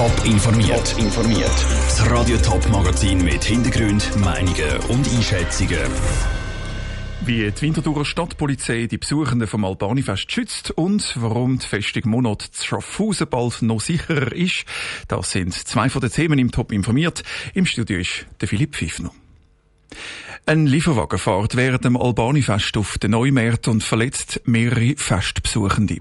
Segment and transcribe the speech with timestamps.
[0.00, 0.96] Top informiert.
[0.96, 1.66] informiert.
[1.84, 5.76] Das Radio Top Magazin mit Hintergrund, Meinungen und Einschätzungen.
[7.20, 13.26] Wie die Winterthurer Stadtpolizei die Besuchenden vom Albanifest schützt und warum die Festung Monat Schaffhausen
[13.28, 14.64] bald noch sicherer ist,
[15.08, 17.22] das sind zwei von den Themen im Top informiert.
[17.52, 19.12] Im Studio ist der Philipp Pfiffner.
[20.46, 25.98] Ein Lieferwagen fährt während dem Albani-Fest auf den Neumärt und verletzt mehrere Festbesuchende.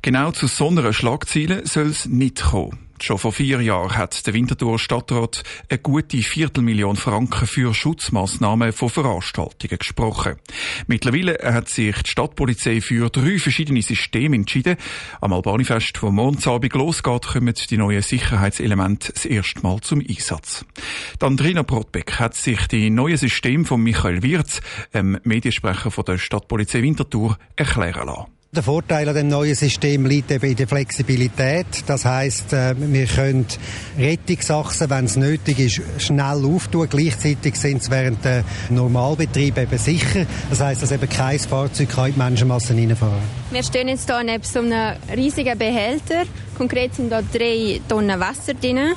[0.00, 2.84] Genau zu so einer Schlagziele soll es nicht kommen.
[3.04, 8.88] Schon vor vier Jahren hat der Winterthur Stadtrat eine gute Viertelmillion Franken für Schutzmaßnahmen von
[8.88, 10.36] Veranstaltungen gesprochen.
[10.86, 14.78] Mittlerweile hat sich die Stadtpolizei für drei verschiedene Systeme entschieden.
[15.20, 20.64] Am Albanifest, wo Mondsabend losgeht, kommen die neuen Sicherheitselemente das erste Mal zum Einsatz.
[21.20, 24.62] Die Andrina Brotbeck hat sich die neuen Systeme von Michael Wirz,
[24.94, 28.43] dem Mediensprecher von der Stadtpolizei Winterthur, erklären lassen.
[28.54, 31.66] Der Vorteil an dem neuen System liegt eben in der Flexibilität.
[31.88, 33.46] Das heißt, äh, wir können
[33.98, 36.88] Rettungsachsen, wenn es nötig ist, schnell auftun.
[36.88, 40.24] Gleichzeitig sind sie während der Normalbetrieb eben sicher.
[40.50, 43.18] Das heißt, dass eben kein Fahrzeug kann in die Menschenmassen reinfahren.
[43.50, 46.22] Wir stehen jetzt hier neben so einem riesigen Behälter.
[46.56, 48.94] Konkret sind da drei Tonnen Wasser drin.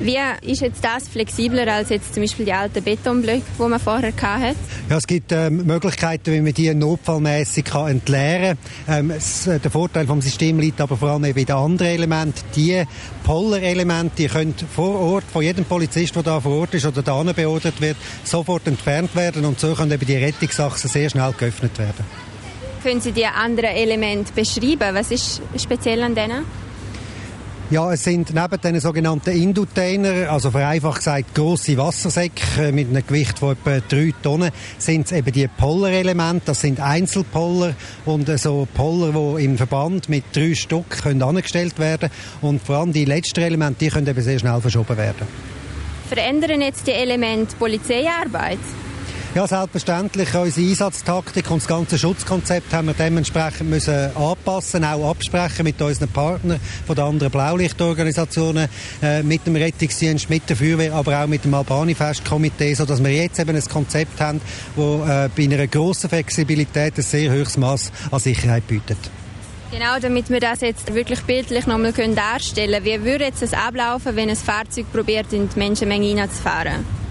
[0.00, 4.12] Wie ist jetzt das flexibler als jetzt zum Beispiel die alten Betonblöcke, die man vorher
[4.20, 4.56] hatte?
[4.90, 9.10] Ja, es gibt ähm, Möglichkeiten, wie man die notfallmäßig kann entleeren kann.
[9.10, 12.42] Ähm, äh, der Vorteil vom System liegt aber vor allem eben in den anderen Elementen.
[12.56, 12.82] Die
[13.22, 17.22] Poller-Elemente, die können vor Ort, von jedem Polizist, der da vor Ort ist oder da
[17.22, 22.04] beordert wird, sofort entfernt werden und so können eben die Rettungsachsen sehr schnell geöffnet werden.
[22.82, 24.94] Können Sie die anderen Elemente beschreiben?
[24.94, 26.44] Was ist speziell an denen?
[27.74, 33.40] Ja, es sind neben den sogenannten Indutainer, also vereinfacht gesagt grosse Wassersäcke mit einem Gewicht
[33.40, 36.46] von etwa drei Tonnen, sind es eben die Pollerelemente.
[36.46, 42.10] Das sind Einzelpoller und so Poller, die im Verband mit drei Stück können angestellt werden
[42.42, 45.26] und vor allem die letzten Elemente, die können eben sehr schnell verschoben werden.
[46.08, 48.60] Verändern jetzt die Elemente Polizeiarbeit?
[49.34, 50.32] Ja, selbstverständlich.
[50.32, 56.08] Unsere Einsatztaktik und das ganze Schutzkonzept haben wir dementsprechend müssen anpassen, auch absprechen mit unseren
[56.08, 58.68] Partnern von den anderen Blaulichtorganisationen,
[59.02, 63.40] äh, mit dem Rettungsdienst, mit der Feuerwehr, aber auch mit dem Albani-Festkomitee, sodass wir jetzt
[63.40, 64.40] eben ein Konzept haben,
[64.76, 68.98] das äh, bei einer grossen Flexibilität ein sehr hohes Maß an Sicherheit bietet.
[69.72, 72.84] Genau, damit wir das jetzt wirklich bildlich nochmal darstellen können.
[72.84, 77.03] Wie würde jetzt das ablaufen, wenn ein Fahrzeug probiert, in die Menschenmenge hineinzufahren?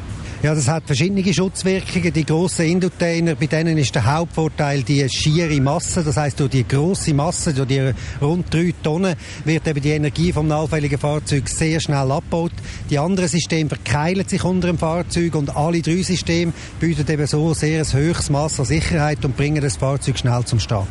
[0.44, 2.12] Ja, das hat verschiedene Schutzwirkungen.
[2.12, 6.04] Die grossen Indutainer, bei denen ist der Hauptvorteil die schiere Masse.
[6.04, 9.16] Das heißt, durch die grosse Masse, durch die rund drei Tonnen,
[9.46, 12.52] wird eben die Energie vom allfälligen Fahrzeug sehr schnell abgebaut.
[12.90, 17.54] Die anderen Systeme verkeilen sich unter dem Fahrzeug und alle drei Systeme bieten eben so
[17.54, 20.90] sehr ein höchstes Maß an Sicherheit und bringen das Fahrzeug schnell zum Start.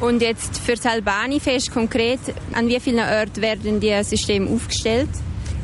[0.00, 2.20] Und jetzt für das Albani-Fest konkret,
[2.52, 5.08] an wie vielen Orten werden die Systeme aufgestellt?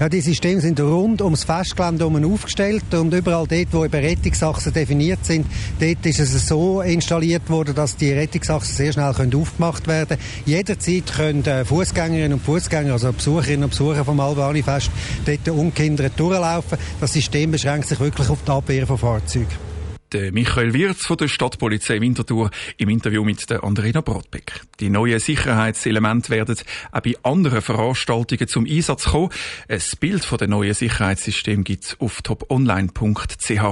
[0.01, 5.27] Ja, die Systeme sind rund ums Festgelände aufgestellt und überall dort, wo eben Rettungsachsen definiert
[5.27, 5.47] sind,
[5.79, 10.23] dort ist es so installiert worden, dass die Rettungsachsen sehr schnell können aufgemacht werden können.
[10.47, 14.91] Jederzeit können äh, Fußgängerinnen und Fußgänger, also Besucherinnen und Besucher vom Albani-Fest,
[15.27, 16.79] dort ungehindert durchlaufen.
[16.99, 19.70] Das System beschränkt sich wirklich auf die Abwehr von Fahrzeugen
[20.13, 24.63] der Michael Wirz von der Stadtpolizei Winterthur im Interview mit der Andrina Brodbeck.
[24.81, 26.57] Die neuen Sicherheitselemente werden
[26.93, 29.31] auch bei anderen Veranstaltungen zum Einsatz kommen.
[29.69, 33.63] Ein Bild von dem neuen Sicherheitssystem gibt's auf toponline.ch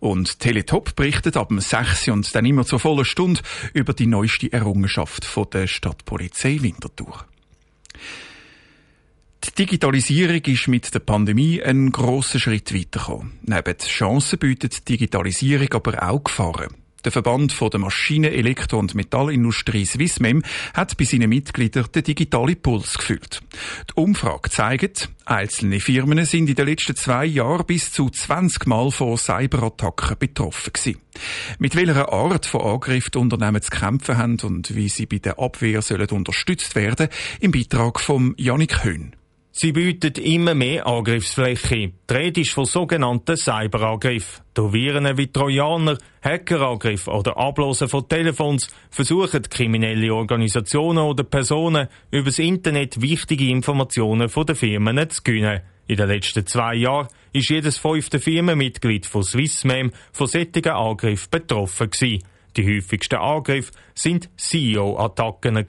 [0.00, 3.40] und Teletop berichtet ab dem 6 und dann immer zur vollen Stunde
[3.72, 7.24] über die neueste Errungenschaft von der Stadtpolizei Winterthur.
[9.44, 13.38] Die Digitalisierung ist mit der Pandemie einen grossen Schritt weitergekommen.
[13.42, 16.74] Neben Chancen bietet Digitalisierung aber auch Gefahren.
[17.04, 20.42] Der Verband von der Maschinen-, Elektro- und Metallindustrie Swissmem
[20.74, 23.40] hat bei seinen Mitgliedern den digitalen Puls gefühlt.
[23.88, 28.90] Die Umfrage zeigt, einzelne Firmen sind in den letzten zwei Jahren bis zu 20 Mal
[28.90, 31.00] von Cyberattacken betroffen gewesen.
[31.60, 35.38] Mit welcher Art von Angriff die Unternehmen zu kämpfen haben und wie sie bei der
[35.38, 39.14] Abwehr sollen unterstützt werden, im Beitrag von Janik Höhn.
[39.60, 41.90] Sie bieten immer mehr Angriffsfläche.
[42.08, 44.44] Die Rede ist von sogenannten Cyberangriffen.
[44.54, 52.26] Durch Viren wie Trojaner, Hackerangriff oder Ablosen von Telefons versuchen kriminelle Organisationen oder Personen über
[52.26, 55.62] das Internet wichtige Informationen von den Firmen zu gewinnen.
[55.88, 61.90] In den letzten zwei Jahren ist jedes fünfte Firmenmitglied von Swissmem von solchen Angriffen betroffen
[61.90, 62.22] gewesen.
[62.56, 65.64] Die häufigsten Angriffe sind CEO-Attacken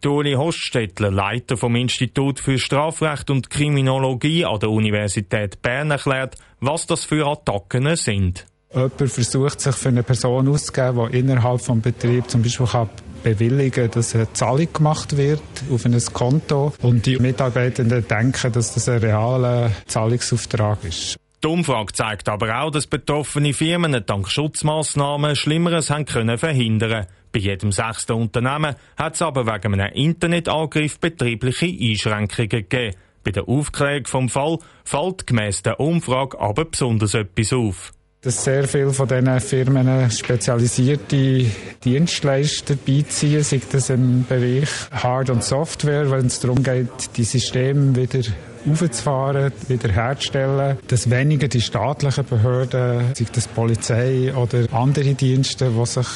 [0.00, 6.86] Toni Hoststädtler, Leiter vom Institut für Strafrecht und Kriminologie an der Universität Bern, erklärt, was
[6.86, 8.46] das für Attacken sind.
[8.74, 12.88] Jemand versucht sich für eine Person auszugeben, die innerhalb des Betriebs zum Beispiel kann
[13.22, 18.88] bewilligen, dass eine Zahlung gemacht wird auf ein Konto und die Mitarbeitenden denken, dass das
[18.88, 21.16] ein realer Zahlungsauftrag ist.
[21.42, 27.06] Die Umfrage zeigt aber auch, dass betroffene Firmen dank Schutzmaßnahmen Schlimmeres haben können verhindern.
[27.32, 32.94] Bei jedem sechsten Unternehmen hat es aber wegen einem Internetangriff betriebliche Einschränkungen gegeben.
[33.24, 37.92] Bei der Aufklärung vom Fall fällt gemäss der Umfrage aber besonders etwas auf
[38.24, 41.44] dass sehr viele von diesen Firmen spezialisierte
[41.84, 47.96] Dienstleister beiziehen, sei das im Bereich Hard- und Software, wenn es darum geht, die Systeme
[47.96, 48.20] wieder
[48.70, 56.06] aufzufahren, wiederherzustellen, dass weniger die staatlichen Behörden, sei das Polizei oder andere Dienste, die sich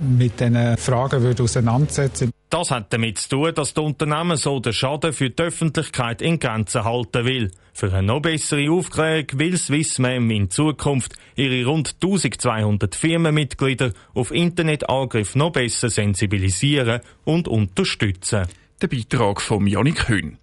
[0.00, 4.72] mit diesen Fragen würden auseinandersetzen Das hat damit zu tun, dass das Unternehmen so den
[4.72, 7.50] Schaden für die Öffentlichkeit in Grenzen halten will.
[7.72, 15.36] Für eine noch bessere Aufklärung will Swissmem in Zukunft ihre rund 1200 Firmenmitglieder auf Internetangriffe
[15.36, 18.46] noch besser sensibilisieren und unterstützen.
[18.82, 20.36] Der Beitrag von Janik Höhn.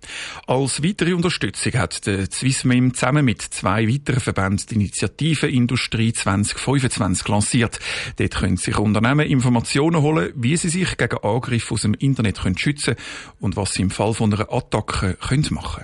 [0.48, 7.28] Als weitere Unterstützung hat der Swissmem zusammen mit zwei weiteren Verbänden die Initiative Industrie 2025
[7.28, 7.80] lanciert.
[8.18, 12.58] Dort können sich Unternehmen Informationen holen, wie sie sich gegen Angriffe aus dem Internet können
[12.58, 12.96] schützen
[13.40, 15.84] und was sie im Fall von einer Attacke können machen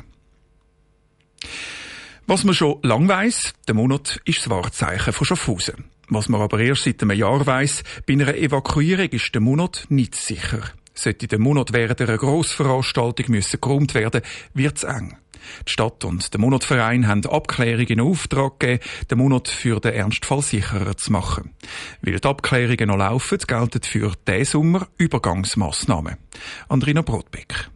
[2.26, 5.86] Was man schon lang weiss, der Monat ist das Wahrzeichen von Schaffhausen.
[6.08, 10.16] Was man aber erst seit einem Jahr weiss, bei einer Evakuierung ist der Monat nicht
[10.16, 10.64] sicher.
[11.00, 14.22] Sollte der Monat während einer Grossveranstaltung müssen geräumt werden,
[14.54, 15.18] wird's eng.
[15.66, 20.42] Die Stadt und der Monatverein haben Abklärungen in Auftrag gegeben, den Monat für den Ernstfall
[20.42, 21.56] sicherer zu machen.
[22.02, 26.18] Weil die Abklärungen noch laufen, gelten für diesen Sommer Übergangsmaßnahmen.
[26.68, 27.70] Andrina Brotbeck.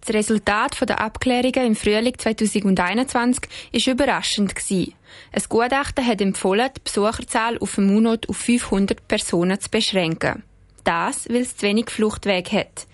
[0.00, 3.42] Das Resultat der Abklärungen im Frühling 2021
[3.74, 4.54] war überraschend.
[4.70, 10.44] Ein Gutachten hat empfohlen, die Besucherzahl auf dem Monat auf 500 Personen zu beschränken.
[10.84, 12.86] Das, weil es zu wenig Fluchtweg hat.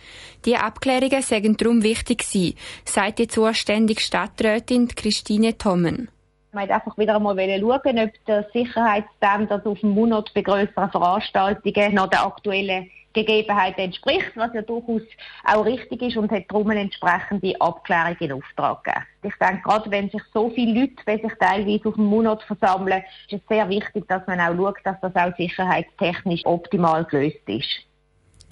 [0.44, 6.08] Diese Abklärungen seien darum wichtig gewesen, sagt die zuständige Stadträtin Christine Tommen.
[6.52, 11.94] Man hat einfach wieder einmal schauen, ob der Sicherheitsstandard auf dem Monat bei grösseren Veranstaltungen
[11.94, 12.90] noch der aktuellen
[13.24, 15.02] Gegebenheiten entspricht, was ja durchaus
[15.44, 19.06] auch richtig ist und hat darum eine entsprechende Abklärung in Auftrag gegeben.
[19.22, 23.40] Ich denke, gerade wenn sich so viele Leute, sich teilweise auf dem Monat versammeln, ist
[23.40, 27.86] es sehr wichtig, dass man auch schaut, dass das auch sicherheitstechnisch optimal gelöst ist.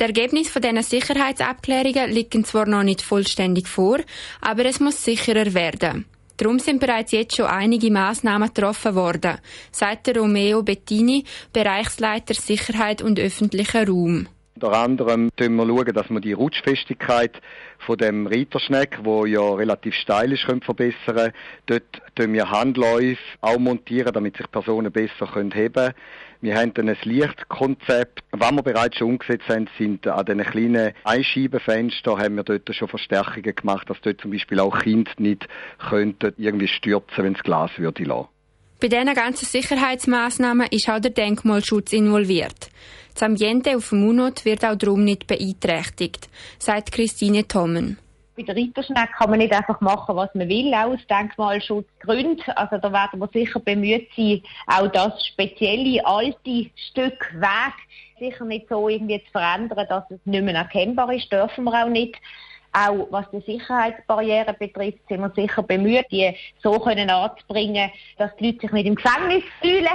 [0.00, 3.98] Die Ergebnisse dieser Sicherheitsabklärungen liegen zwar noch nicht vollständig vor,
[4.40, 6.06] aber es muss sicherer werden.
[6.36, 9.38] Darum sind bereits jetzt schon einige Maßnahmen getroffen worden,
[9.70, 14.26] sagt Romeo Bettini, Bereichsleiter Sicherheit und öffentlicher Raum.
[14.54, 17.40] Unter anderem schauen wir, schauen, dass wir die Rutschfestigkeit
[17.78, 21.32] von dem Reiterschneck, wo ja relativ steil ist, können verbessern.
[21.66, 21.82] Dort
[22.14, 25.94] tun wir Handläufe auch montieren, damit sich Personen besser heben können.
[26.40, 28.20] Wir haben dann ein Lichtkonzept.
[28.30, 32.86] Was wir bereits schon umgesetzt haben, sind an den kleinen Einscheibenfenstern haben wir dort schon
[32.86, 35.48] Verstärkungen gemacht, dass dort zum Beispiel auch Kinder nicht
[35.88, 38.33] könnten irgendwie stürzen, wenn das Glas würde lassen.
[38.80, 42.70] Bei diesen ganzen Sicherheitsmaßnahmen ist auch der Denkmalschutz involviert.
[43.14, 46.28] Das Ambiente auf dem Munot wird auch darum nicht beeinträchtigt,
[46.58, 47.98] sagt Christine Tommen.
[48.36, 52.52] Bei der Ritterschneck kann man nicht einfach machen, was man will, auch aus Denkmalschutzgründen.
[52.56, 57.74] Also da werden wir sicher bemüht sein, auch das spezielle alte Stück Weg
[58.18, 61.88] sicher nicht so irgendwie zu verändern, dass es nicht mehr erkennbar ist, dürfen wir auch
[61.88, 62.16] nicht.
[62.76, 68.46] Auch was die Sicherheitsbarrieren betrifft, sind wir sicher bemüht, die so können anzubringen, dass die
[68.46, 69.86] Leute sich nicht im Gefängnis fühlen.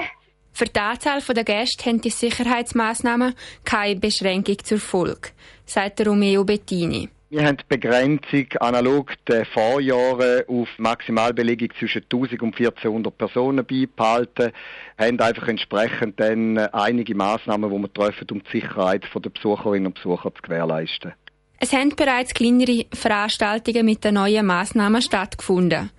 [0.53, 5.29] Für die Anzahl der Gäste haben die Sicherheitsmaßnahmen keine Beschränkung zur Folge,
[5.65, 7.09] sagt Romeo Bettini.
[7.31, 14.51] Wir haben die Begrenzung analog den Vorjahren auf Maximalbelegung zwischen 1000 und 1400 Personen beibehalten,
[14.97, 19.95] haben einfach entsprechend dann einige Maßnahmen, die wir treffen, um die Sicherheit der Besucherinnen und
[19.95, 21.13] Besucher zu gewährleisten.
[21.61, 25.91] Es haben bereits kleinere Veranstaltungen mit den neuen Maßnahmen stattgefunden.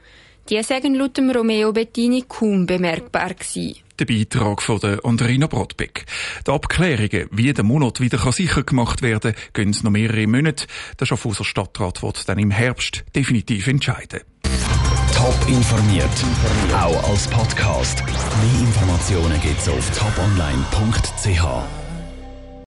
[0.48, 3.76] Die sagen laut dem Romeo Bettini kaum bemerkbar gewesen.
[3.98, 6.06] Der Beitrag von der Andrina Brodbeck.
[6.46, 10.66] Die Abklärungen, wie der Monat wieder sicher gemacht werden kann, gehen noch mehrere Monate.
[10.98, 14.20] Der Schaffhauser Stadtrat wird dann im Herbst definitiv entscheiden.
[15.14, 16.08] Top informiert,
[16.72, 18.02] auch als Podcast.
[18.02, 21.79] Mehr Informationen gibt's auf toponline.ch.